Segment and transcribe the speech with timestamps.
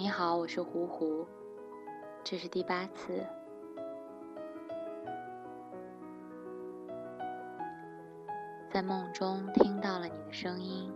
[0.00, 1.26] 你好，我是胡胡，
[2.24, 3.22] 这是第八次。
[8.70, 10.90] 在梦中听到了你的声音，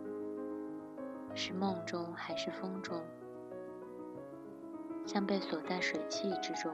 [1.34, 2.98] 是梦中还是风中？
[5.04, 6.72] 像被锁在水汽之中，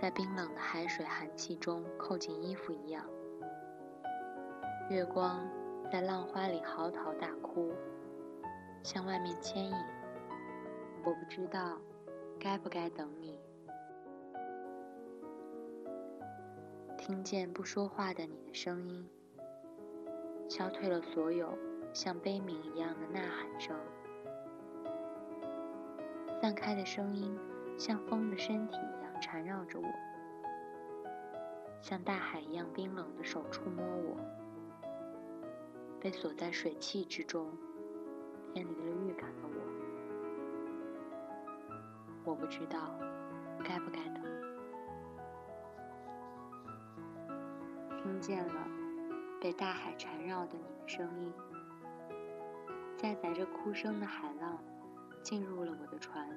[0.00, 3.04] 在冰冷的海水寒气中扣紧衣服一样。
[4.88, 5.44] 月光
[5.90, 7.72] 在浪花里嚎啕大哭，
[8.84, 9.74] 向外面牵引。
[11.04, 11.78] 我不知道
[12.40, 13.38] 该不该等你。
[16.96, 19.06] 听见不说话的你的声音，
[20.48, 21.58] 消退了所有
[21.92, 23.76] 像悲鸣一样的呐喊声。
[26.40, 27.38] 散开的声音
[27.78, 29.86] 像风的身体一样缠绕着我，
[31.82, 34.16] 像大海一样冰冷的手触摸我。
[36.00, 37.50] 被锁在水汽之中，
[38.54, 39.53] 偏离了预感的，
[42.24, 42.98] 我不知道
[43.62, 44.24] 该不该等。
[47.98, 48.66] 听见了
[49.40, 51.32] 被大海缠绕的你的声音，
[52.96, 54.58] 载载着哭声的海浪
[55.22, 56.28] 进入了我的船，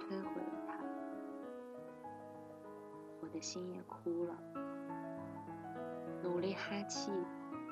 [0.00, 0.78] 摧毁了它。
[3.20, 4.36] 我的心也哭了，
[6.22, 7.12] 努力哈气，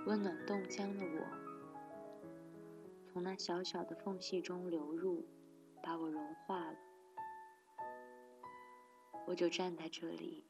[0.06, 1.20] 温暖冻僵的我，
[3.04, 5.24] 从那小小的缝隙中流入，
[5.82, 6.76] 把我融化了。
[9.26, 10.44] 我就站在这里。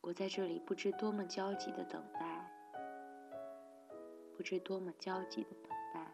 [0.00, 2.50] 我在这里不知多么焦急的等待，
[4.36, 6.12] 不知多么焦急的等待，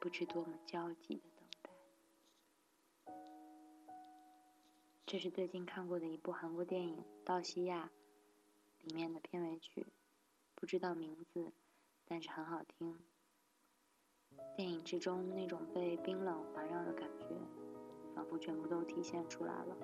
[0.00, 1.70] 不知多么焦急的等待。
[5.04, 7.90] 这是最近看过的一部韩国电影《道西亚》
[8.86, 9.86] 里面的片尾曲，
[10.54, 11.52] 不知道名字，
[12.06, 12.98] 但是很好听。
[14.56, 17.26] 电影之中那种被冰冷环绕的感觉，
[18.14, 19.76] 仿佛全部都体现出来了。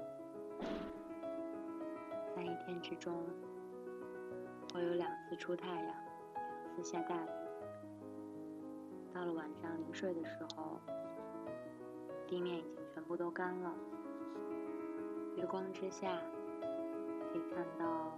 [2.35, 3.15] 在一天之中，
[4.73, 7.29] 会有两次出太阳，两次下大雨。
[9.13, 10.81] 到了晚上临睡的时候，
[12.27, 13.73] 地面已经全部都干了。
[15.37, 16.19] 月光之下，
[17.31, 18.17] 可以看到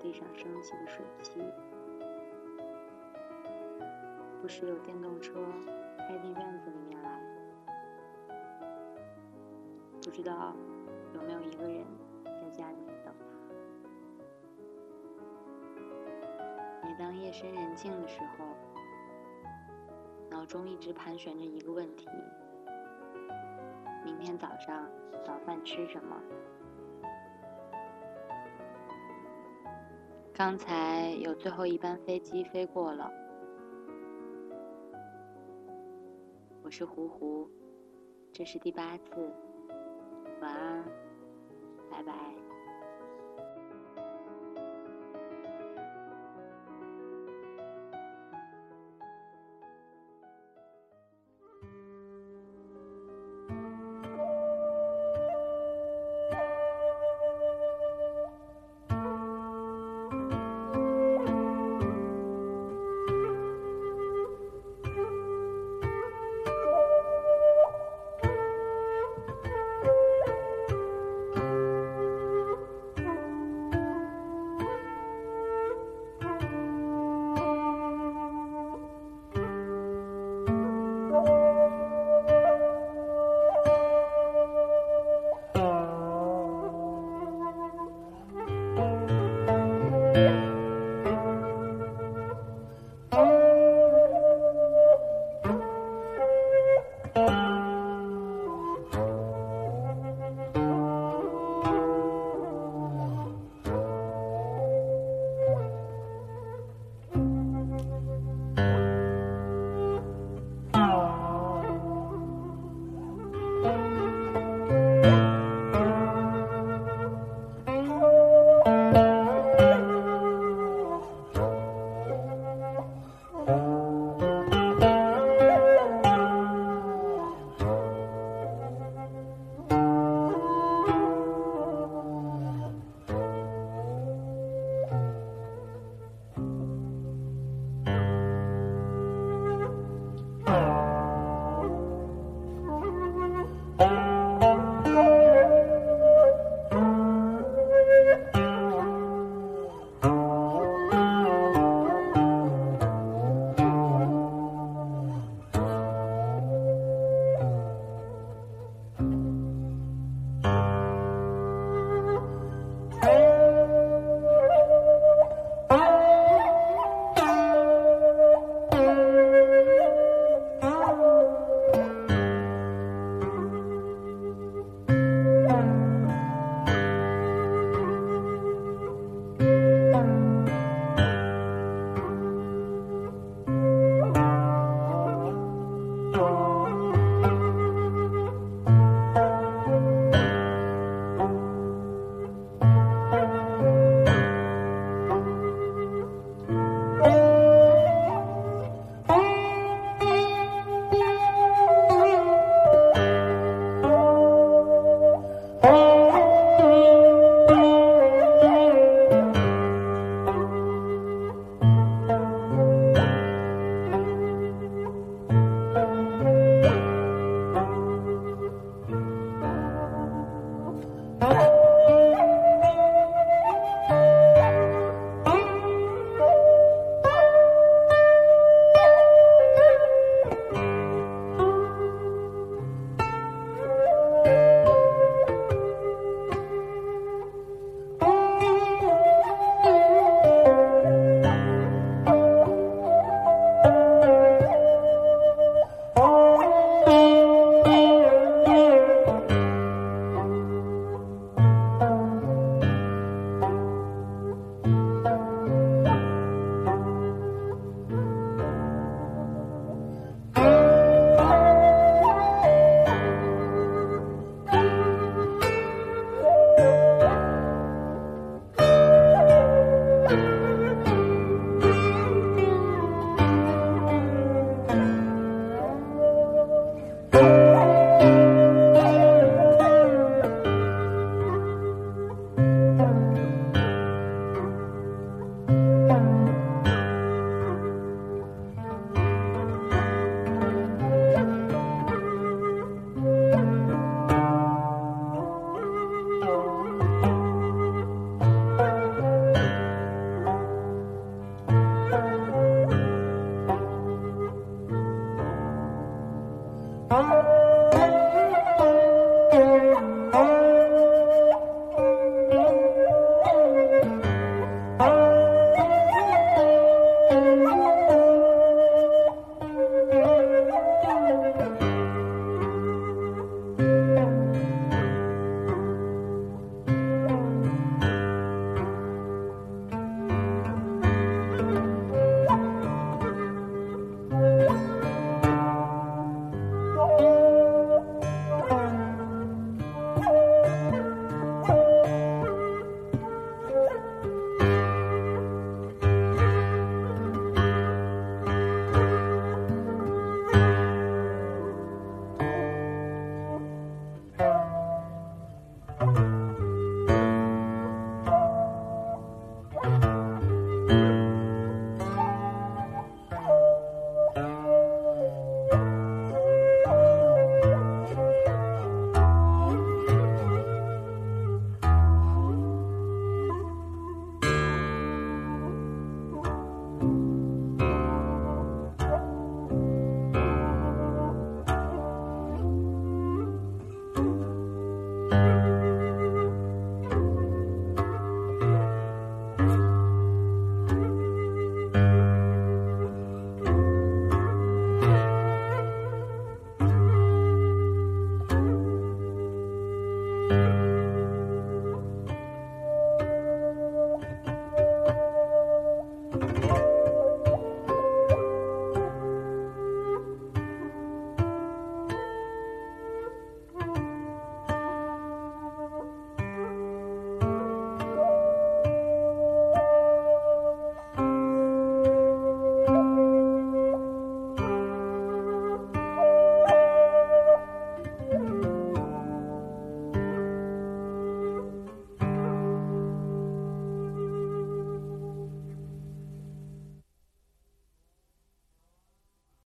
[0.00, 1.40] 地上升起的水汽。
[4.40, 5.34] 不时有电动车
[5.98, 7.20] 开进院子里面来，
[10.02, 10.54] 不知道
[11.14, 11.84] 有没有一个人
[12.24, 12.88] 在家里面。
[16.98, 18.44] 当夜深人静的时候，
[20.28, 22.08] 脑中一直盘旋着一个问题：
[24.04, 24.90] 明天早上
[25.24, 26.20] 早饭吃什么？
[30.34, 33.08] 刚才有最后一班飞机飞过了，
[36.64, 37.48] 我是胡胡，
[38.32, 39.32] 这是第八次，
[41.98, 42.47] 拜拜。